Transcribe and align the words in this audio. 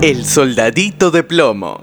El 0.00 0.24
soldadito 0.24 1.10
de 1.10 1.24
plomo. 1.24 1.80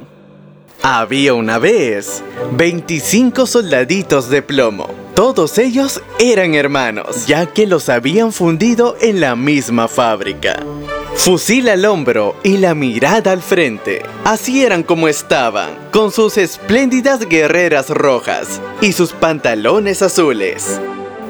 Había 0.81 1.33
una 1.33 1.59
vez 1.59 2.23
25 2.53 3.45
soldaditos 3.45 4.29
de 4.29 4.41
plomo. 4.41 4.87
Todos 5.15 5.57
ellos 5.57 6.01
eran 6.17 6.55
hermanos, 6.55 7.27
ya 7.27 7.47
que 7.47 7.67
los 7.67 7.89
habían 7.89 8.31
fundido 8.31 8.95
en 9.01 9.19
la 9.19 9.35
misma 9.35 9.89
fábrica. 9.89 10.63
Fusil 11.15 11.67
al 11.67 11.83
hombro 11.83 12.37
y 12.41 12.55
la 12.55 12.73
mirada 12.73 13.33
al 13.33 13.41
frente. 13.41 14.01
Así 14.23 14.63
eran 14.63 14.83
como 14.83 15.09
estaban, 15.09 15.71
con 15.91 16.09
sus 16.13 16.37
espléndidas 16.37 17.27
guerreras 17.27 17.89
rojas 17.89 18.61
y 18.79 18.93
sus 18.93 19.11
pantalones 19.11 20.01
azules. 20.01 20.79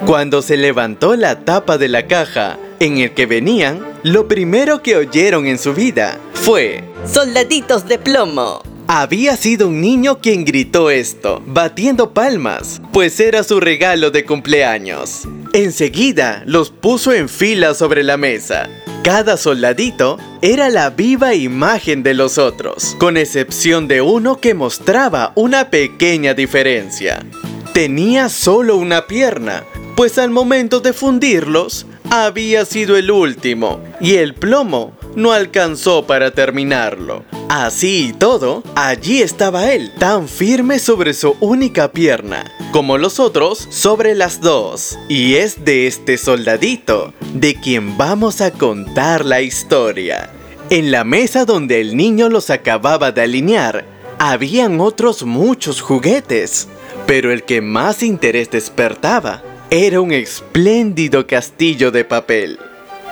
Cuando 0.05 0.43
se 0.43 0.55
levantó 0.55 1.15
la 1.15 1.45
tapa 1.45 1.79
de 1.79 1.87
la 1.87 2.05
caja 2.05 2.59
en 2.79 2.99
el 2.99 3.15
que 3.15 3.25
venían, 3.25 3.94
lo 4.05 4.27
primero 4.27 4.83
que 4.83 4.95
oyeron 4.95 5.47
en 5.47 5.57
su 5.57 5.73
vida 5.73 6.19
fue 6.33 6.83
¡Soldaditos 7.11 7.87
de 7.87 7.97
plomo! 7.97 8.61
Había 8.85 9.35
sido 9.35 9.67
un 9.67 9.81
niño 9.81 10.19
quien 10.19 10.45
gritó 10.45 10.91
esto, 10.91 11.41
batiendo 11.47 12.13
palmas, 12.13 12.83
pues 12.93 13.19
era 13.19 13.43
su 13.43 13.59
regalo 13.59 14.11
de 14.11 14.23
cumpleaños. 14.23 15.27
Enseguida 15.53 16.43
los 16.45 16.69
puso 16.69 17.13
en 17.13 17.27
fila 17.27 17.73
sobre 17.73 18.03
la 18.03 18.15
mesa. 18.15 18.69
Cada 19.03 19.37
soldadito 19.37 20.19
era 20.43 20.69
la 20.69 20.91
viva 20.91 21.33
imagen 21.33 22.03
de 22.03 22.13
los 22.13 22.37
otros, 22.37 22.95
con 22.99 23.17
excepción 23.17 23.87
de 23.87 24.03
uno 24.03 24.39
que 24.39 24.53
mostraba 24.53 25.33
una 25.33 25.71
pequeña 25.71 26.35
diferencia. 26.35 27.25
Tenía 27.73 28.29
solo 28.29 28.77
una 28.77 29.07
pierna, 29.07 29.63
pues 29.95 30.19
al 30.19 30.29
momento 30.29 30.79
de 30.79 30.93
fundirlos, 30.93 31.87
había 32.15 32.63
sido 32.65 32.95
el 32.95 33.11
último 33.11 33.81
y 33.99 34.15
el 34.15 34.33
plomo 34.33 34.93
no 35.15 35.33
alcanzó 35.33 36.07
para 36.07 36.31
terminarlo. 36.31 37.23
Así 37.49 38.09
y 38.09 38.13
todo, 38.13 38.63
allí 38.75 39.21
estaba 39.21 39.71
él, 39.71 39.91
tan 39.99 40.27
firme 40.27 40.79
sobre 40.79 41.13
su 41.13 41.35
única 41.41 41.91
pierna, 41.91 42.51
como 42.71 42.97
los 42.97 43.19
otros 43.19 43.67
sobre 43.69 44.15
las 44.15 44.39
dos. 44.39 44.97
Y 45.09 45.35
es 45.35 45.65
de 45.65 45.87
este 45.87 46.17
soldadito 46.17 47.13
de 47.33 47.55
quien 47.55 47.97
vamos 47.97 48.41
a 48.41 48.51
contar 48.51 49.25
la 49.25 49.41
historia. 49.41 50.29
En 50.69 50.91
la 50.91 51.03
mesa 51.03 51.45
donde 51.45 51.81
el 51.81 51.95
niño 51.95 52.29
los 52.29 52.49
acababa 52.49 53.11
de 53.11 53.21
alinear, 53.21 53.85
habían 54.17 54.79
otros 54.79 55.23
muchos 55.23 55.81
juguetes, 55.81 56.67
pero 57.05 57.31
el 57.31 57.43
que 57.43 57.61
más 57.61 58.01
interés 58.01 58.49
despertaba 58.49 59.43
era 59.77 59.99
un 59.99 60.13
espléndido 60.13 61.27
castillo 61.27 61.91
de 61.91 62.05
papel. 62.05 62.57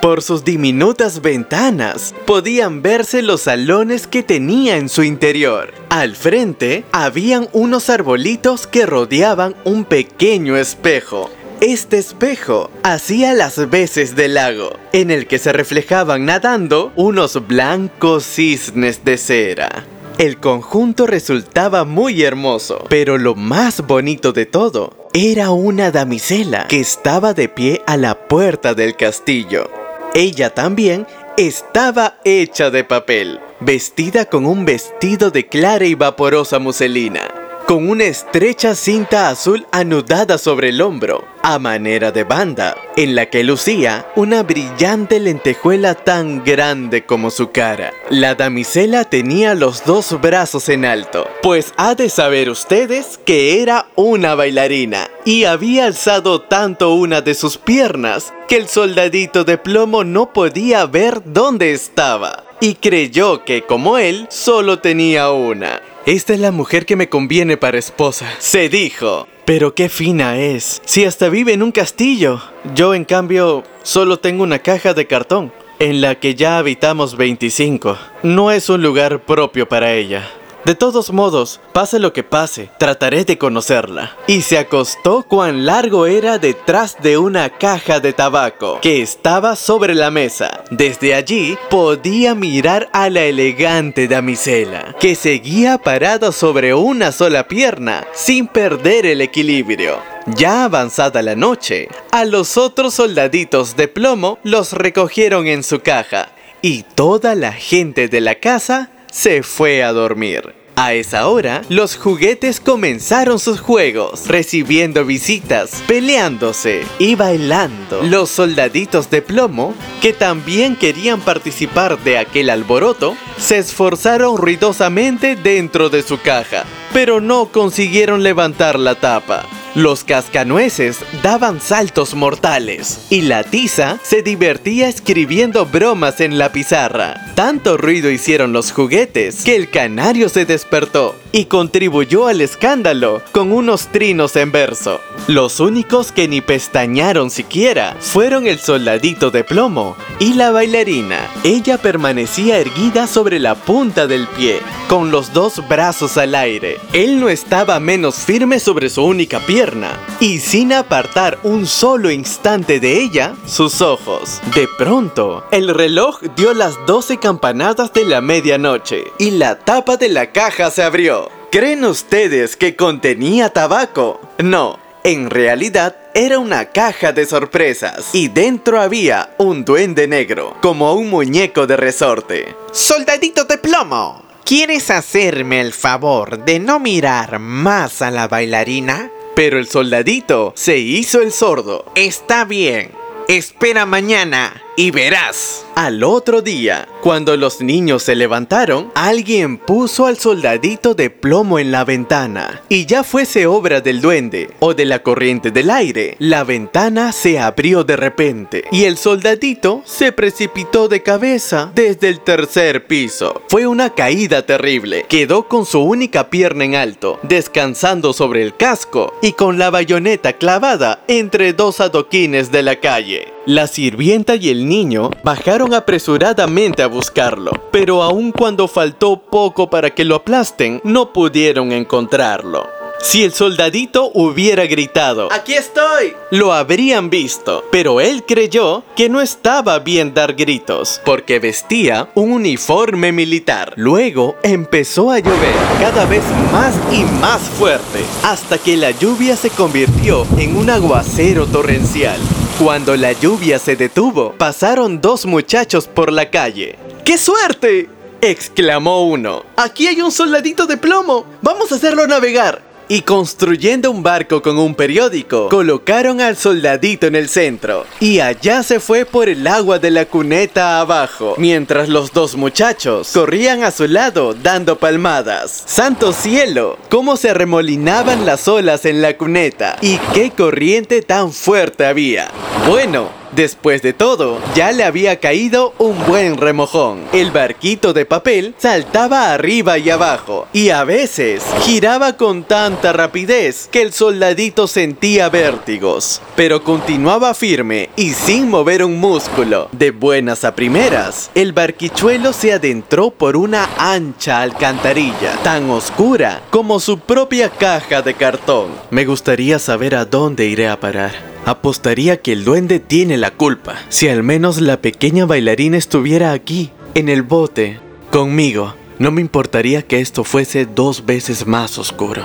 Por 0.00 0.22
sus 0.22 0.46
diminutas 0.46 1.20
ventanas 1.20 2.14
podían 2.24 2.80
verse 2.80 3.20
los 3.20 3.42
salones 3.42 4.06
que 4.06 4.22
tenía 4.22 4.78
en 4.78 4.88
su 4.88 5.02
interior. 5.02 5.74
Al 5.90 6.16
frente 6.16 6.84
habían 6.90 7.48
unos 7.52 7.90
arbolitos 7.90 8.66
que 8.66 8.86
rodeaban 8.86 9.54
un 9.64 9.84
pequeño 9.84 10.56
espejo. 10.56 11.30
Este 11.60 11.98
espejo 11.98 12.70
hacía 12.82 13.34
las 13.34 13.68
veces 13.68 14.16
de 14.16 14.28
lago, 14.28 14.72
en 14.94 15.10
el 15.10 15.26
que 15.26 15.38
se 15.38 15.52
reflejaban 15.52 16.24
nadando 16.24 16.92
unos 16.96 17.46
blancos 17.46 18.24
cisnes 18.24 19.04
de 19.04 19.18
cera. 19.18 19.84
El 20.16 20.38
conjunto 20.38 21.06
resultaba 21.06 21.84
muy 21.84 22.22
hermoso, 22.22 22.86
pero 22.88 23.18
lo 23.18 23.34
más 23.34 23.86
bonito 23.86 24.32
de 24.32 24.46
todo 24.46 25.03
era 25.16 25.52
una 25.52 25.92
damisela 25.92 26.66
que 26.66 26.80
estaba 26.80 27.34
de 27.34 27.48
pie 27.48 27.82
a 27.86 27.96
la 27.96 28.26
puerta 28.26 28.74
del 28.74 28.96
castillo. 28.96 29.70
Ella 30.12 30.50
también 30.50 31.06
estaba 31.36 32.16
hecha 32.24 32.70
de 32.70 32.82
papel, 32.82 33.38
vestida 33.60 34.24
con 34.24 34.44
un 34.44 34.64
vestido 34.64 35.30
de 35.30 35.46
clara 35.46 35.84
y 35.84 35.94
vaporosa 35.94 36.58
muselina, 36.58 37.20
con 37.66 37.88
una 37.88 38.04
estrecha 38.04 38.74
cinta 38.74 39.30
azul 39.30 39.66
anudada 39.72 40.38
sobre 40.38 40.68
el 40.68 40.82
hombro, 40.82 41.24
a 41.42 41.58
manera 41.58 42.12
de 42.12 42.24
banda, 42.24 42.76
en 42.96 43.14
la 43.14 43.30
que 43.30 43.42
lucía 43.42 44.06
una 44.16 44.42
brillante 44.42 45.18
lentejuela 45.18 45.94
tan 45.94 46.44
grande 46.44 47.04
como 47.04 47.30
su 47.30 47.50
cara. 47.50 47.92
La 48.10 48.34
damisela 48.34 49.04
tenía 49.04 49.54
los 49.54 49.84
dos 49.84 50.20
brazos 50.20 50.68
en 50.68 50.84
alto, 50.84 51.26
pues 51.42 51.72
ha 51.76 51.94
de 51.94 52.10
saber 52.10 52.50
ustedes 52.50 53.18
que 53.24 53.62
era 53.62 53.86
una 53.94 54.34
bailarina 54.34 55.08
y 55.24 55.44
había 55.44 55.86
alzado 55.86 56.42
tanto 56.42 56.94
una 56.94 57.22
de 57.22 57.34
sus 57.34 57.56
piernas 57.56 58.32
que 58.48 58.56
el 58.56 58.68
soldadito 58.68 59.44
de 59.44 59.56
plomo 59.56 60.04
no 60.04 60.32
podía 60.32 60.84
ver 60.86 61.22
dónde 61.24 61.72
estaba 61.72 62.44
y 62.60 62.74
creyó 62.74 63.44
que 63.44 63.62
como 63.62 63.98
él 63.98 64.26
solo 64.30 64.78
tenía 64.78 65.30
una. 65.30 65.80
Esta 66.06 66.34
es 66.34 66.40
la 66.40 66.50
mujer 66.50 66.84
que 66.84 66.96
me 66.96 67.08
conviene 67.08 67.56
para 67.56 67.78
esposa, 67.78 68.30
se 68.38 68.68
dijo. 68.68 69.26
Pero 69.46 69.74
qué 69.74 69.88
fina 69.88 70.38
es, 70.38 70.82
si 70.84 71.06
hasta 71.06 71.30
vive 71.30 71.54
en 71.54 71.62
un 71.62 71.72
castillo. 71.72 72.42
Yo 72.74 72.94
en 72.94 73.06
cambio 73.06 73.62
solo 73.82 74.18
tengo 74.18 74.42
una 74.42 74.58
caja 74.58 74.92
de 74.92 75.06
cartón, 75.06 75.50
en 75.78 76.02
la 76.02 76.16
que 76.16 76.34
ya 76.34 76.58
habitamos 76.58 77.16
25. 77.16 77.96
No 78.22 78.50
es 78.50 78.68
un 78.68 78.82
lugar 78.82 79.20
propio 79.20 79.66
para 79.66 79.94
ella. 79.94 80.28
De 80.64 80.74
todos 80.74 81.12
modos, 81.12 81.60
pase 81.74 81.98
lo 81.98 82.14
que 82.14 82.22
pase, 82.22 82.70
trataré 82.78 83.26
de 83.26 83.36
conocerla. 83.36 84.16
Y 84.26 84.40
se 84.40 84.56
acostó 84.56 85.22
cuán 85.22 85.66
largo 85.66 86.06
era 86.06 86.38
detrás 86.38 86.96
de 87.02 87.18
una 87.18 87.50
caja 87.50 88.00
de 88.00 88.14
tabaco 88.14 88.80
que 88.80 89.02
estaba 89.02 89.56
sobre 89.56 89.94
la 89.94 90.10
mesa. 90.10 90.64
Desde 90.70 91.14
allí 91.14 91.58
podía 91.68 92.34
mirar 92.34 92.88
a 92.94 93.10
la 93.10 93.24
elegante 93.24 94.08
damisela, 94.08 94.96
que 94.98 95.16
seguía 95.16 95.76
parada 95.76 96.32
sobre 96.32 96.72
una 96.72 97.12
sola 97.12 97.46
pierna, 97.46 98.06
sin 98.14 98.46
perder 98.46 99.04
el 99.04 99.20
equilibrio. 99.20 99.98
Ya 100.34 100.64
avanzada 100.64 101.20
la 101.20 101.34
noche, 101.34 101.88
a 102.10 102.24
los 102.24 102.56
otros 102.56 102.94
soldaditos 102.94 103.76
de 103.76 103.88
plomo 103.88 104.38
los 104.42 104.72
recogieron 104.72 105.46
en 105.46 105.62
su 105.62 105.80
caja 105.80 106.30
y 106.62 106.84
toda 106.94 107.34
la 107.34 107.52
gente 107.52 108.08
de 108.08 108.22
la 108.22 108.36
casa 108.36 108.88
se 109.14 109.44
fue 109.44 109.84
a 109.84 109.92
dormir. 109.92 110.54
A 110.74 110.92
esa 110.94 111.28
hora, 111.28 111.62
los 111.68 111.96
juguetes 111.96 112.58
comenzaron 112.58 113.38
sus 113.38 113.60
juegos, 113.60 114.26
recibiendo 114.26 115.04
visitas, 115.04 115.84
peleándose 115.86 116.84
y 116.98 117.14
bailando. 117.14 118.02
Los 118.02 118.30
soldaditos 118.30 119.10
de 119.10 119.22
plomo, 119.22 119.72
que 120.02 120.12
también 120.12 120.74
querían 120.74 121.20
participar 121.20 122.02
de 122.02 122.18
aquel 122.18 122.50
alboroto, 122.50 123.16
se 123.38 123.58
esforzaron 123.58 124.36
ruidosamente 124.36 125.36
dentro 125.36 125.90
de 125.90 126.02
su 126.02 126.20
caja, 126.20 126.64
pero 126.92 127.20
no 127.20 127.52
consiguieron 127.52 128.24
levantar 128.24 128.80
la 128.80 128.96
tapa. 128.96 129.46
Los 129.74 130.04
cascanueces 130.04 131.00
daban 131.20 131.60
saltos 131.60 132.14
mortales 132.14 133.06
y 133.10 133.22
la 133.22 133.42
tiza 133.42 133.98
se 134.04 134.22
divertía 134.22 134.88
escribiendo 134.88 135.66
bromas 135.66 136.20
en 136.20 136.38
la 136.38 136.52
pizarra. 136.52 137.32
Tanto 137.34 137.76
ruido 137.76 138.08
hicieron 138.08 138.52
los 138.52 138.70
juguetes 138.70 139.42
que 139.42 139.56
el 139.56 139.70
canario 139.70 140.28
se 140.28 140.44
despertó 140.44 141.16
y 141.34 141.46
contribuyó 141.46 142.28
al 142.28 142.40
escándalo 142.40 143.20
con 143.32 143.50
unos 143.50 143.88
trinos 143.88 144.36
en 144.36 144.52
verso. 144.52 145.00
Los 145.26 145.58
únicos 145.58 146.12
que 146.12 146.28
ni 146.28 146.40
pestañaron 146.40 147.28
siquiera 147.28 147.96
fueron 147.98 148.46
el 148.46 148.60
soldadito 148.60 149.32
de 149.32 149.42
plomo 149.42 149.96
y 150.20 150.34
la 150.34 150.52
bailarina. 150.52 151.28
Ella 151.42 151.76
permanecía 151.78 152.58
erguida 152.58 153.08
sobre 153.08 153.40
la 153.40 153.56
punta 153.56 154.06
del 154.06 154.28
pie, 154.28 154.60
con 154.88 155.10
los 155.10 155.32
dos 155.32 155.66
brazos 155.68 156.16
al 156.18 156.36
aire. 156.36 156.78
Él 156.92 157.18
no 157.18 157.28
estaba 157.28 157.80
menos 157.80 158.14
firme 158.14 158.60
sobre 158.60 158.88
su 158.88 159.02
única 159.02 159.40
pierna, 159.40 159.98
y 160.20 160.38
sin 160.38 160.72
apartar 160.72 161.40
un 161.42 161.66
solo 161.66 162.12
instante 162.12 162.78
de 162.78 163.02
ella, 163.02 163.34
sus 163.44 163.80
ojos. 163.80 164.40
De 164.54 164.68
pronto, 164.78 165.44
el 165.50 165.74
reloj 165.74 166.20
dio 166.36 166.54
las 166.54 166.74
12 166.86 167.18
campanadas 167.18 167.92
de 167.92 168.04
la 168.04 168.20
medianoche, 168.20 169.12
y 169.18 169.32
la 169.32 169.58
tapa 169.58 169.96
de 169.96 170.10
la 170.10 170.30
caja 170.30 170.70
se 170.70 170.84
abrió. 170.84 171.23
¿Creen 171.54 171.84
ustedes 171.84 172.56
que 172.56 172.74
contenía 172.74 173.48
tabaco? 173.48 174.20
No, 174.38 174.80
en 175.04 175.30
realidad 175.30 175.94
era 176.12 176.40
una 176.40 176.72
caja 176.72 177.12
de 177.12 177.26
sorpresas 177.26 178.08
y 178.12 178.26
dentro 178.26 178.80
había 178.80 179.36
un 179.38 179.64
duende 179.64 180.08
negro, 180.08 180.56
como 180.60 180.94
un 180.94 181.10
muñeco 181.10 181.68
de 181.68 181.76
resorte. 181.76 182.56
¡Soldadito 182.72 183.44
de 183.44 183.58
plomo! 183.58 184.24
¿Quieres 184.44 184.90
hacerme 184.90 185.60
el 185.60 185.72
favor 185.72 186.44
de 186.44 186.58
no 186.58 186.80
mirar 186.80 187.38
más 187.38 188.02
a 188.02 188.10
la 188.10 188.26
bailarina? 188.26 189.12
Pero 189.36 189.60
el 189.60 189.68
soldadito 189.68 190.54
se 190.56 190.78
hizo 190.78 191.22
el 191.22 191.30
sordo. 191.30 191.84
Está 191.94 192.44
bien. 192.44 192.90
Espera 193.28 193.86
mañana 193.86 194.60
y 194.76 194.90
verás. 194.90 195.64
Al 195.76 196.04
otro 196.04 196.40
día, 196.40 196.86
cuando 197.02 197.36
los 197.36 197.60
niños 197.60 198.04
se 198.04 198.14
levantaron, 198.14 198.92
alguien 198.94 199.58
puso 199.58 200.06
al 200.06 200.16
soldadito 200.18 200.94
de 200.94 201.10
plomo 201.10 201.58
en 201.58 201.72
la 201.72 201.84
ventana. 201.84 202.62
Y 202.68 202.86
ya 202.86 203.02
fuese 203.02 203.48
obra 203.48 203.80
del 203.80 204.00
duende 204.00 204.50
o 204.60 204.72
de 204.74 204.84
la 204.84 205.02
corriente 205.02 205.50
del 205.50 205.70
aire, 205.70 206.14
la 206.20 206.44
ventana 206.44 207.10
se 207.10 207.40
abrió 207.40 207.82
de 207.82 207.96
repente 207.96 208.62
y 208.70 208.84
el 208.84 208.96
soldadito 208.96 209.82
se 209.84 210.12
precipitó 210.12 210.86
de 210.86 211.02
cabeza 211.02 211.72
desde 211.74 212.08
el 212.08 212.20
tercer 212.20 212.86
piso. 212.86 213.42
Fue 213.48 213.66
una 213.66 213.90
caída 213.90 214.46
terrible. 214.46 215.06
Quedó 215.08 215.48
con 215.48 215.66
su 215.66 215.80
única 215.80 216.30
pierna 216.30 216.64
en 216.64 216.76
alto, 216.76 217.18
descansando 217.24 218.12
sobre 218.12 218.44
el 218.44 218.56
casco 218.56 219.12
y 219.22 219.32
con 219.32 219.58
la 219.58 219.70
bayoneta 219.70 220.34
clavada 220.34 221.02
entre 221.08 221.52
dos 221.52 221.80
adoquines 221.80 222.52
de 222.52 222.62
la 222.62 222.76
calle. 222.76 223.33
La 223.46 223.66
sirvienta 223.66 224.36
y 224.36 224.48
el 224.48 224.66
niño 224.66 225.10
bajaron 225.22 225.74
apresuradamente 225.74 226.82
a 226.82 226.86
buscarlo, 226.86 227.52
pero 227.70 228.02
aun 228.02 228.32
cuando 228.32 228.68
faltó 228.68 229.18
poco 229.18 229.68
para 229.68 229.90
que 229.90 230.06
lo 230.06 230.14
aplasten, 230.14 230.80
no 230.82 231.12
pudieron 231.12 231.70
encontrarlo. 231.70 232.66
Si 233.02 233.22
el 233.22 233.34
soldadito 233.34 234.10
hubiera 234.14 234.64
gritado, 234.64 235.28
¡Aquí 235.30 235.52
estoy! 235.52 236.14
Lo 236.30 236.54
habrían 236.54 237.10
visto, 237.10 237.64
pero 237.70 238.00
él 238.00 238.24
creyó 238.26 238.82
que 238.96 239.10
no 239.10 239.20
estaba 239.20 239.78
bien 239.80 240.14
dar 240.14 240.32
gritos, 240.32 241.02
porque 241.04 241.38
vestía 241.38 242.08
un 242.14 242.32
uniforme 242.32 243.12
militar. 243.12 243.74
Luego 243.76 244.36
empezó 244.42 245.10
a 245.10 245.18
llover 245.18 245.54
cada 245.80 246.06
vez 246.06 246.24
más 246.50 246.74
y 246.90 247.02
más 247.20 247.42
fuerte, 247.42 248.00
hasta 248.22 248.56
que 248.56 248.78
la 248.78 248.92
lluvia 248.92 249.36
se 249.36 249.50
convirtió 249.50 250.26
en 250.38 250.56
un 250.56 250.70
aguacero 250.70 251.44
torrencial. 251.46 252.18
Cuando 252.58 252.96
la 252.96 253.10
lluvia 253.10 253.58
se 253.58 253.74
detuvo, 253.74 254.32
pasaron 254.38 255.00
dos 255.00 255.26
muchachos 255.26 255.88
por 255.88 256.12
la 256.12 256.30
calle. 256.30 256.78
¡Qué 257.04 257.18
suerte! 257.18 257.88
exclamó 258.20 259.08
uno. 259.08 259.42
Aquí 259.56 259.88
hay 259.88 260.00
un 260.00 260.12
soldadito 260.12 260.66
de 260.66 260.76
plomo. 260.76 261.26
Vamos 261.42 261.72
a 261.72 261.74
hacerlo 261.74 262.06
navegar 262.06 262.62
y 262.88 263.02
construyendo 263.02 263.90
un 263.90 264.02
barco 264.02 264.42
con 264.42 264.58
un 264.58 264.74
periódico, 264.74 265.48
colocaron 265.48 266.20
al 266.20 266.36
soldadito 266.36 267.06
en 267.06 267.16
el 267.16 267.28
centro. 267.28 267.86
Y 268.00 268.20
allá 268.20 268.62
se 268.62 268.80
fue 268.80 269.04
por 269.04 269.28
el 269.28 269.46
agua 269.46 269.78
de 269.78 269.90
la 269.90 270.06
cuneta 270.06 270.80
abajo, 270.80 271.34
mientras 271.38 271.88
los 271.88 272.12
dos 272.12 272.36
muchachos 272.36 273.10
corrían 273.12 273.64
a 273.64 273.70
su 273.70 273.86
lado 273.86 274.34
dando 274.34 274.78
palmadas. 274.78 275.64
¡Santo 275.66 276.12
cielo! 276.12 276.78
¿Cómo 276.90 277.16
se 277.16 277.34
remolinaban 277.34 278.26
las 278.26 278.48
olas 278.48 278.84
en 278.84 279.02
la 279.02 279.16
cuneta? 279.16 279.76
¿Y 279.80 279.98
qué 280.12 280.30
corriente 280.30 281.02
tan 281.02 281.32
fuerte 281.32 281.86
había? 281.86 282.30
Bueno, 282.68 283.23
Después 283.36 283.82
de 283.82 283.92
todo, 283.92 284.38
ya 284.54 284.70
le 284.70 284.84
había 284.84 285.18
caído 285.18 285.74
un 285.78 285.98
buen 286.06 286.36
remojón. 286.36 287.00
El 287.12 287.32
barquito 287.32 287.92
de 287.92 288.06
papel 288.06 288.54
saltaba 288.58 289.32
arriba 289.32 289.76
y 289.78 289.90
abajo, 289.90 290.46
y 290.52 290.70
a 290.70 290.84
veces 290.84 291.42
giraba 291.62 292.16
con 292.16 292.44
tanta 292.44 292.92
rapidez 292.92 293.68
que 293.72 293.82
el 293.82 293.92
soldadito 293.92 294.68
sentía 294.68 295.30
vértigos. 295.30 296.22
Pero 296.36 296.62
continuaba 296.62 297.34
firme 297.34 297.90
y 297.96 298.10
sin 298.10 298.48
mover 298.48 298.84
un 298.84 299.00
músculo. 299.00 299.68
De 299.72 299.90
buenas 299.90 300.44
a 300.44 300.54
primeras, 300.54 301.30
el 301.34 301.52
barquichuelo 301.52 302.32
se 302.32 302.52
adentró 302.52 303.10
por 303.10 303.36
una 303.36 303.68
ancha 303.78 304.42
alcantarilla, 304.42 305.32
tan 305.42 305.70
oscura 305.70 306.40
como 306.50 306.78
su 306.78 307.00
propia 307.00 307.50
caja 307.50 308.00
de 308.02 308.14
cartón. 308.14 308.68
Me 308.90 309.04
gustaría 309.04 309.58
saber 309.58 309.96
a 309.96 310.04
dónde 310.04 310.46
iré 310.46 310.68
a 310.68 310.78
parar. 310.78 311.33
Apostaría 311.46 312.22
que 312.22 312.32
el 312.32 312.44
duende 312.44 312.80
tiene 312.80 313.18
la 313.18 313.30
culpa. 313.30 313.74
Si 313.90 314.08
al 314.08 314.22
menos 314.22 314.60
la 314.60 314.80
pequeña 314.80 315.26
bailarina 315.26 315.76
estuviera 315.76 316.32
aquí, 316.32 316.70
en 316.94 317.08
el 317.08 317.22
bote, 317.22 317.80
conmigo, 318.10 318.74
no 318.98 319.10
me 319.10 319.20
importaría 319.20 319.82
que 319.82 320.00
esto 320.00 320.24
fuese 320.24 320.64
dos 320.64 321.04
veces 321.04 321.46
más 321.46 321.78
oscuro. 321.78 322.22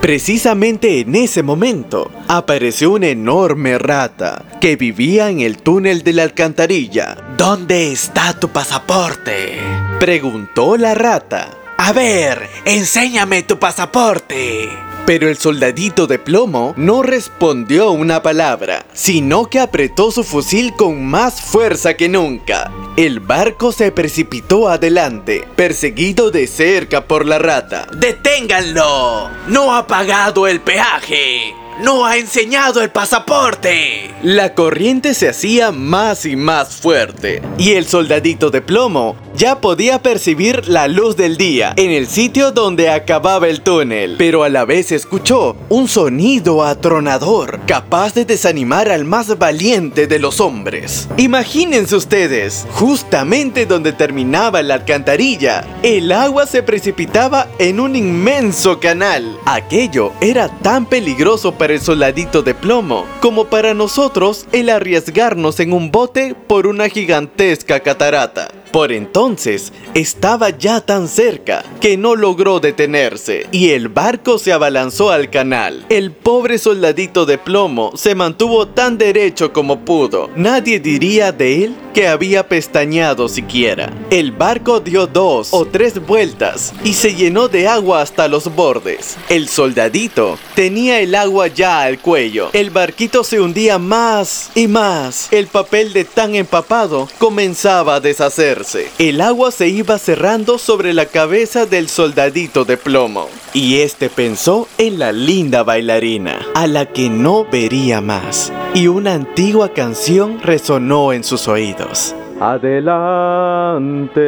Precisamente 0.00 1.00
en 1.00 1.14
ese 1.14 1.42
momento 1.42 2.10
apareció 2.28 2.92
una 2.92 3.08
enorme 3.08 3.76
rata 3.76 4.44
que 4.60 4.76
vivía 4.76 5.28
en 5.30 5.40
el 5.40 5.58
túnel 5.58 6.02
de 6.02 6.12
la 6.12 6.22
alcantarilla. 6.22 7.16
¿Dónde 7.36 7.92
está 7.92 8.38
tu 8.38 8.48
pasaporte? 8.48 9.58
Preguntó 9.98 10.76
la 10.76 10.94
rata. 10.94 11.50
A 11.76 11.92
ver, 11.92 12.48
enséñame 12.64 13.42
tu 13.42 13.58
pasaporte. 13.58 14.68
Pero 15.10 15.28
el 15.28 15.38
soldadito 15.38 16.06
de 16.06 16.20
plomo 16.20 16.72
no 16.76 17.02
respondió 17.02 17.90
una 17.90 18.22
palabra, 18.22 18.86
sino 18.92 19.50
que 19.50 19.58
apretó 19.58 20.12
su 20.12 20.22
fusil 20.22 20.72
con 20.76 21.04
más 21.04 21.42
fuerza 21.42 21.94
que 21.94 22.08
nunca. 22.08 22.70
El 22.96 23.18
barco 23.18 23.72
se 23.72 23.90
precipitó 23.90 24.68
adelante, 24.68 25.44
perseguido 25.56 26.30
de 26.30 26.46
cerca 26.46 27.08
por 27.08 27.26
la 27.26 27.40
rata. 27.40 27.88
¡Deténganlo! 27.92 29.30
¡No 29.48 29.74
ha 29.74 29.88
pagado 29.88 30.46
el 30.46 30.60
peaje! 30.60 31.56
¡No 31.82 32.06
ha 32.06 32.16
enseñado 32.16 32.80
el 32.80 32.90
pasaporte! 32.90 34.14
La 34.22 34.54
corriente 34.54 35.14
se 35.14 35.28
hacía 35.28 35.72
más 35.72 36.24
y 36.24 36.36
más 36.36 36.76
fuerte, 36.76 37.42
y 37.58 37.72
el 37.72 37.88
soldadito 37.88 38.50
de 38.50 38.60
plomo 38.60 39.16
ya 39.40 39.58
podía 39.62 40.02
percibir 40.02 40.68
la 40.68 40.86
luz 40.86 41.16
del 41.16 41.38
día 41.38 41.72
en 41.78 41.92
el 41.92 42.08
sitio 42.08 42.52
donde 42.52 42.90
acababa 42.90 43.48
el 43.48 43.62
túnel, 43.62 44.16
pero 44.18 44.42
a 44.42 44.50
la 44.50 44.66
vez 44.66 44.92
escuchó 44.92 45.56
un 45.70 45.88
sonido 45.88 46.62
atronador, 46.62 47.60
capaz 47.66 48.12
de 48.12 48.26
desanimar 48.26 48.90
al 48.90 49.06
más 49.06 49.38
valiente 49.38 50.06
de 50.06 50.18
los 50.18 50.40
hombres. 50.40 51.08
Imagínense 51.16 51.96
ustedes, 51.96 52.66
justamente 52.72 53.64
donde 53.64 53.94
terminaba 53.94 54.60
la 54.60 54.74
alcantarilla, 54.74 55.64
el 55.82 56.12
agua 56.12 56.44
se 56.44 56.62
precipitaba 56.62 57.48
en 57.58 57.80
un 57.80 57.96
inmenso 57.96 58.78
canal. 58.78 59.38
Aquello 59.46 60.12
era 60.20 60.50
tan 60.58 60.84
peligroso 60.84 61.52
para 61.52 61.72
el 61.72 61.80
soldadito 61.80 62.42
de 62.42 62.54
plomo 62.54 63.06
como 63.22 63.46
para 63.46 63.72
nosotros 63.72 64.44
el 64.52 64.68
arriesgarnos 64.68 65.60
en 65.60 65.72
un 65.72 65.90
bote 65.90 66.34
por 66.34 66.66
una 66.66 66.90
gigantesca 66.90 67.80
catarata. 67.80 68.59
Por 68.72 68.92
entonces 68.92 69.72
estaba 69.94 70.50
ya 70.50 70.80
tan 70.80 71.08
cerca 71.08 71.64
que 71.80 71.96
no 71.96 72.14
logró 72.14 72.60
detenerse 72.60 73.46
y 73.50 73.70
el 73.70 73.88
barco 73.88 74.38
se 74.38 74.52
abalanzó 74.52 75.10
al 75.10 75.28
canal. 75.28 75.84
El 75.88 76.12
pobre 76.12 76.58
soldadito 76.58 77.26
de 77.26 77.38
plomo 77.38 77.92
se 77.96 78.14
mantuvo 78.14 78.68
tan 78.68 78.96
derecho 78.96 79.52
como 79.52 79.84
pudo. 79.84 80.30
Nadie 80.36 80.78
diría 80.78 81.32
de 81.32 81.64
él 81.64 81.74
que 81.94 82.06
había 82.06 82.46
pestañado 82.46 83.28
siquiera. 83.28 83.92
El 84.10 84.30
barco 84.30 84.78
dio 84.78 85.08
dos 85.08 85.48
o 85.50 85.66
tres 85.66 86.06
vueltas 86.06 86.72
y 86.84 86.94
se 86.94 87.14
llenó 87.14 87.48
de 87.48 87.66
agua 87.66 88.02
hasta 88.02 88.28
los 88.28 88.54
bordes. 88.54 89.16
El 89.28 89.48
soldadito 89.48 90.38
tenía 90.54 91.00
el 91.00 91.16
agua 91.16 91.48
ya 91.48 91.82
al 91.82 91.98
cuello. 91.98 92.50
El 92.52 92.70
barquito 92.70 93.24
se 93.24 93.40
hundía 93.40 93.78
más 93.78 94.50
y 94.54 94.68
más. 94.68 95.28
El 95.32 95.48
papel 95.48 95.92
de 95.92 96.04
tan 96.04 96.36
empapado 96.36 97.08
comenzaba 97.18 97.96
a 97.96 98.00
deshacer 98.00 98.59
el 98.98 99.20
agua 99.22 99.50
se 99.50 99.68
iba 99.68 99.98
cerrando 99.98 100.58
sobre 100.58 100.92
la 100.92 101.06
cabeza 101.06 101.64
del 101.66 101.88
soldadito 101.88 102.64
de 102.66 102.76
plomo. 102.76 103.28
Y 103.54 103.78
este 103.78 104.10
pensó 104.10 104.68
en 104.76 104.98
la 104.98 105.12
linda 105.12 105.62
bailarina, 105.62 106.40
a 106.54 106.66
la 106.66 106.84
que 106.86 107.08
no 107.08 107.46
vería 107.50 108.02
más. 108.02 108.52
Y 108.74 108.88
una 108.88 109.14
antigua 109.14 109.72
canción 109.72 110.42
resonó 110.42 111.14
en 111.14 111.24
sus 111.24 111.48
oídos. 111.48 112.14
Adelante, 112.38 114.20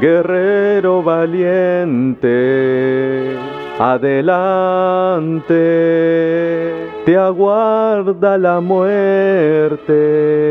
guerrero 0.00 1.02
valiente. 1.02 2.32
Adelante, 3.78 5.54
te 7.04 7.16
aguarda 7.16 8.38
la 8.38 8.60
muerte. 8.60 10.41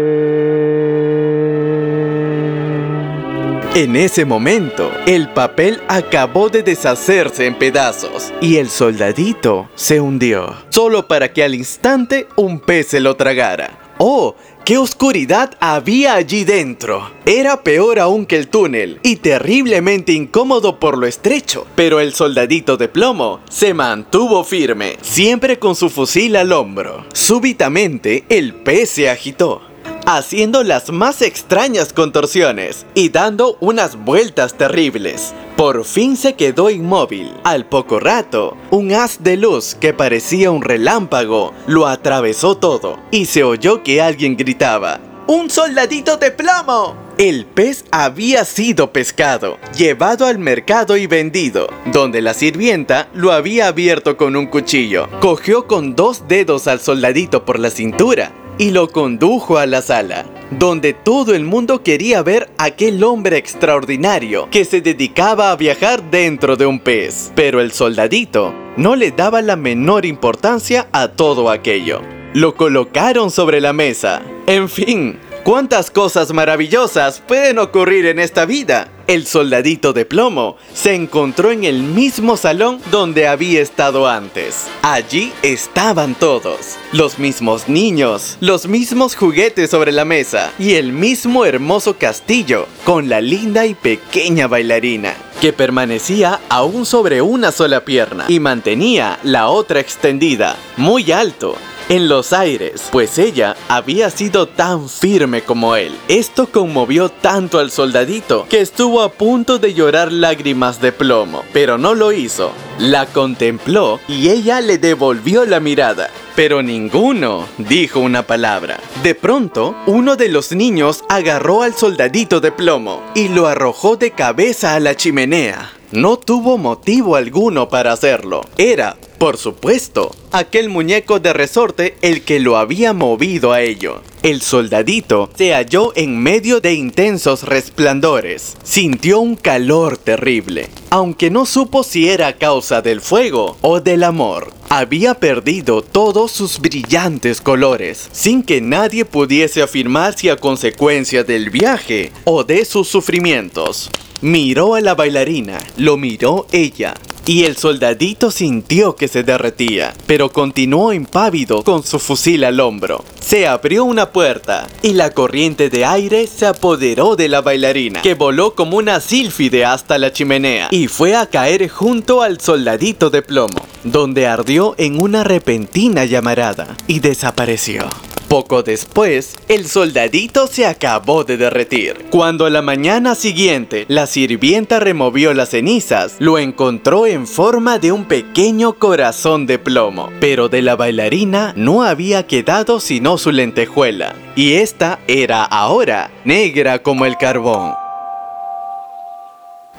En 3.73 3.95
ese 3.95 4.25
momento, 4.25 4.91
el 5.05 5.29
papel 5.29 5.81
acabó 5.87 6.49
de 6.49 6.61
deshacerse 6.61 7.45
en 7.45 7.57
pedazos 7.57 8.33
y 8.41 8.57
el 8.57 8.69
soldadito 8.69 9.69
se 9.75 10.01
hundió, 10.01 10.57
solo 10.67 11.07
para 11.07 11.31
que 11.31 11.41
al 11.41 11.55
instante 11.55 12.27
un 12.35 12.59
pez 12.59 12.87
se 12.87 12.99
lo 12.99 13.15
tragara. 13.15 13.79
¡Oh! 13.97 14.35
¡Qué 14.65 14.77
oscuridad 14.77 15.51
había 15.61 16.15
allí 16.15 16.43
dentro! 16.43 17.11
Era 17.25 17.63
peor 17.63 17.99
aún 17.99 18.25
que 18.25 18.35
el 18.35 18.49
túnel 18.49 18.99
y 19.03 19.15
terriblemente 19.15 20.11
incómodo 20.11 20.77
por 20.77 20.97
lo 20.97 21.07
estrecho, 21.07 21.65
pero 21.73 22.01
el 22.01 22.13
soldadito 22.13 22.75
de 22.75 22.89
plomo 22.89 23.39
se 23.49 23.73
mantuvo 23.73 24.43
firme, 24.43 24.97
siempre 25.01 25.59
con 25.59 25.77
su 25.77 25.89
fusil 25.89 26.35
al 26.35 26.51
hombro. 26.51 27.05
Súbitamente, 27.13 28.25
el 28.27 28.53
pez 28.53 28.89
se 28.89 29.09
agitó 29.09 29.70
haciendo 30.05 30.63
las 30.63 30.91
más 30.91 31.21
extrañas 31.21 31.93
contorsiones 31.93 32.85
y 32.93 33.09
dando 33.09 33.57
unas 33.59 33.95
vueltas 33.95 34.55
terribles. 34.55 35.33
Por 35.55 35.85
fin 35.85 36.17
se 36.17 36.33
quedó 36.33 36.69
inmóvil. 36.69 37.31
Al 37.43 37.65
poco 37.65 37.99
rato, 37.99 38.57
un 38.71 38.93
haz 38.93 39.23
de 39.23 39.37
luz 39.37 39.75
que 39.75 39.93
parecía 39.93 40.51
un 40.51 40.61
relámpago 40.61 41.53
lo 41.67 41.87
atravesó 41.87 42.57
todo 42.57 42.99
y 43.11 43.25
se 43.25 43.43
oyó 43.43 43.83
que 43.83 44.01
alguien 44.01 44.37
gritaba. 44.37 44.99
¡Un 45.27 45.49
soldadito 45.49 46.17
de 46.17 46.31
plomo! 46.31 46.95
El 47.17 47.45
pez 47.45 47.85
había 47.91 48.43
sido 48.43 48.91
pescado, 48.91 49.59
llevado 49.77 50.25
al 50.25 50.39
mercado 50.39 50.97
y 50.97 51.05
vendido, 51.05 51.67
donde 51.85 52.21
la 52.21 52.33
sirvienta 52.33 53.07
lo 53.13 53.31
había 53.31 53.67
abierto 53.67 54.17
con 54.17 54.35
un 54.35 54.47
cuchillo. 54.47 55.07
Cogió 55.19 55.67
con 55.67 55.95
dos 55.95 56.27
dedos 56.27 56.67
al 56.67 56.79
soldadito 56.79 57.45
por 57.45 57.59
la 57.59 57.69
cintura 57.69 58.31
y 58.61 58.69
lo 58.69 58.89
condujo 58.89 59.57
a 59.57 59.65
la 59.65 59.81
sala, 59.81 60.23
donde 60.51 60.93
todo 60.93 61.33
el 61.33 61.45
mundo 61.45 61.81
quería 61.81 62.21
ver 62.21 62.51
aquel 62.59 63.03
hombre 63.03 63.37
extraordinario 63.37 64.49
que 64.51 64.65
se 64.65 64.81
dedicaba 64.81 65.49
a 65.49 65.55
viajar 65.55 66.11
dentro 66.11 66.55
de 66.55 66.67
un 66.67 66.79
pez. 66.79 67.31
Pero 67.33 67.59
el 67.59 67.71
soldadito 67.71 68.53
no 68.77 68.95
le 68.95 69.09
daba 69.09 69.41
la 69.41 69.55
menor 69.55 70.05
importancia 70.05 70.87
a 70.91 71.07
todo 71.07 71.49
aquello. 71.49 72.01
Lo 72.35 72.53
colocaron 72.53 73.31
sobre 73.31 73.61
la 73.61 73.73
mesa. 73.73 74.21
En 74.45 74.69
fin, 74.69 75.17
¿Cuántas 75.43 75.89
cosas 75.89 76.31
maravillosas 76.33 77.19
pueden 77.19 77.57
ocurrir 77.57 78.05
en 78.05 78.19
esta 78.19 78.45
vida? 78.45 78.89
El 79.11 79.27
soldadito 79.27 79.91
de 79.91 80.05
plomo 80.05 80.55
se 80.73 80.95
encontró 80.95 81.51
en 81.51 81.65
el 81.65 81.83
mismo 81.83 82.37
salón 82.37 82.79
donde 82.91 83.27
había 83.27 83.59
estado 83.61 84.07
antes. 84.07 84.67
Allí 84.83 85.33
estaban 85.43 86.15
todos, 86.15 86.77
los 86.93 87.19
mismos 87.19 87.67
niños, 87.67 88.37
los 88.39 88.67
mismos 88.67 89.17
juguetes 89.17 89.69
sobre 89.69 89.91
la 89.91 90.05
mesa 90.05 90.53
y 90.57 90.75
el 90.75 90.93
mismo 90.93 91.43
hermoso 91.43 91.97
castillo 91.97 92.67
con 92.85 93.09
la 93.09 93.19
linda 93.19 93.65
y 93.65 93.73
pequeña 93.73 94.47
bailarina 94.47 95.13
que 95.41 95.51
permanecía 95.51 96.39
aún 96.47 96.85
sobre 96.85 97.21
una 97.21 97.51
sola 97.51 97.83
pierna 97.83 98.27
y 98.29 98.39
mantenía 98.39 99.19
la 99.23 99.49
otra 99.49 99.81
extendida, 99.81 100.55
muy 100.77 101.11
alto, 101.11 101.57
en 101.91 102.07
los 102.07 102.31
aires, 102.31 102.83
pues 102.89 103.17
ella 103.17 103.57
había 103.67 104.09
sido 104.09 104.47
tan 104.47 104.87
firme 104.87 105.41
como 105.41 105.75
él. 105.75 105.91
Esto 106.07 106.47
conmovió 106.49 107.09
tanto 107.09 107.59
al 107.59 107.69
soldadito 107.69 108.45
que 108.47 108.61
estuvo 108.61 109.01
a 109.01 109.09
punto 109.09 109.59
de 109.59 109.73
llorar 109.73 110.09
lágrimas 110.09 110.79
de 110.79 110.93
plomo, 110.93 111.43
pero 111.51 111.77
no 111.77 111.93
lo 111.93 112.13
hizo. 112.13 112.53
La 112.79 113.07
contempló 113.07 113.99
y 114.07 114.29
ella 114.29 114.61
le 114.61 114.77
devolvió 114.77 115.45
la 115.45 115.59
mirada. 115.59 116.09
Pero 116.33 116.63
ninguno 116.63 117.45
dijo 117.57 117.99
una 117.99 118.23
palabra. 118.23 118.79
De 119.03 119.13
pronto, 119.13 119.75
uno 119.85 120.15
de 120.15 120.29
los 120.29 120.53
niños 120.53 121.03
agarró 121.09 121.61
al 121.61 121.73
soldadito 121.73 122.39
de 122.39 122.53
plomo 122.53 123.03
y 123.15 123.27
lo 123.27 123.47
arrojó 123.47 123.97
de 123.97 124.11
cabeza 124.11 124.75
a 124.75 124.79
la 124.79 124.95
chimenea. 124.95 125.73
No 125.91 126.15
tuvo 126.15 126.57
motivo 126.57 127.17
alguno 127.17 127.67
para 127.67 127.91
hacerlo. 127.91 128.45
Era, 128.57 128.95
por 129.21 129.37
supuesto, 129.37 130.15
aquel 130.31 130.69
muñeco 130.69 131.19
de 131.19 131.31
resorte 131.31 131.95
el 132.01 132.23
que 132.23 132.39
lo 132.39 132.57
había 132.57 132.91
movido 132.91 133.53
a 133.53 133.61
ello. 133.61 134.01
El 134.23 134.41
soldadito 134.41 135.29
se 135.35 135.53
halló 135.53 135.93
en 135.95 136.17
medio 136.17 136.59
de 136.59 136.73
intensos 136.73 137.43
resplandores. 137.43 138.57
Sintió 138.63 139.19
un 139.19 139.35
calor 139.35 139.99
terrible, 139.99 140.69
aunque 140.89 141.29
no 141.29 141.45
supo 141.45 141.83
si 141.83 142.09
era 142.09 142.29
a 142.29 142.37
causa 142.37 142.81
del 142.81 142.99
fuego 142.99 143.57
o 143.61 143.79
del 143.79 144.05
amor. 144.05 144.51
Había 144.69 145.13
perdido 145.13 145.83
todos 145.83 146.31
sus 146.31 146.59
brillantes 146.59 147.41
colores, 147.41 148.09
sin 148.11 148.41
que 148.41 148.59
nadie 148.59 149.05
pudiese 149.05 149.61
afirmar 149.61 150.17
si 150.17 150.29
a 150.29 150.37
consecuencia 150.37 151.23
del 151.23 151.51
viaje 151.51 152.11
o 152.23 152.43
de 152.43 152.65
sus 152.65 152.87
sufrimientos. 152.87 153.91
Miró 154.21 154.73
a 154.73 154.81
la 154.81 154.95
bailarina, 154.95 155.59
lo 155.77 155.97
miró 155.97 156.47
ella, 156.51 156.95
y 157.25 157.43
el 157.43 157.57
soldadito 157.57 158.31
sintió 158.31 158.95
que 158.95 159.07
se 159.07 159.23
derretía, 159.23 159.93
pero 160.07 160.31
continuó 160.31 160.93
impávido 160.93 161.63
con 161.63 161.83
su 161.83 161.99
fusil 161.99 162.43
al 162.43 162.59
hombro. 162.59 163.03
Se 163.19 163.47
abrió 163.47 163.85
una 163.85 164.11
puerta 164.11 164.67
y 164.81 164.93
la 164.93 165.11
corriente 165.11 165.69
de 165.69 165.85
aire 165.85 166.27
se 166.27 166.45
apoderó 166.45 167.15
de 167.15 167.29
la 167.29 167.41
bailarina, 167.41 168.01
que 168.01 168.15
voló 168.15 168.55
como 168.55 168.77
una 168.77 168.99
sílfide 168.99 169.65
hasta 169.65 169.97
la 169.97 170.11
chimenea 170.11 170.67
y 170.71 170.87
fue 170.87 171.15
a 171.15 171.27
caer 171.27 171.69
junto 171.69 172.21
al 172.21 172.41
soldadito 172.41 173.09
de 173.09 173.21
plomo, 173.21 173.65
donde 173.83 174.27
ardió 174.27 174.75
en 174.77 175.01
una 175.01 175.23
repentina 175.23 176.05
llamarada 176.05 176.75
y 176.87 176.99
desapareció. 176.99 177.87
Poco 178.31 178.63
después, 178.63 179.35
el 179.49 179.67
soldadito 179.67 180.47
se 180.47 180.65
acabó 180.65 181.25
de 181.25 181.35
derretir. 181.35 182.05
Cuando 182.11 182.45
a 182.45 182.49
la 182.49 182.61
mañana 182.61 183.13
siguiente 183.13 183.83
la 183.89 184.07
sirvienta 184.07 184.79
removió 184.79 185.33
las 185.33 185.49
cenizas, 185.49 186.15
lo 186.19 186.39
encontró 186.39 187.05
en 187.05 187.27
forma 187.27 187.77
de 187.77 187.91
un 187.91 188.05
pequeño 188.05 188.79
corazón 188.79 189.47
de 189.47 189.59
plomo. 189.59 190.09
Pero 190.21 190.47
de 190.47 190.61
la 190.61 190.77
bailarina 190.77 191.51
no 191.57 191.83
había 191.83 192.25
quedado 192.25 192.79
sino 192.79 193.17
su 193.17 193.33
lentejuela, 193.33 194.15
y 194.37 194.53
esta 194.53 194.99
era 195.09 195.43
ahora 195.43 196.09
negra 196.23 196.81
como 196.81 197.05
el 197.05 197.17
carbón. 197.17 197.73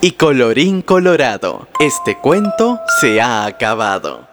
Y 0.03 0.11
colorín 0.11 0.83
colorado, 0.83 1.69
este 1.81 2.19
cuento 2.19 2.79
se 3.01 3.19
ha 3.23 3.47
acabado. 3.47 4.32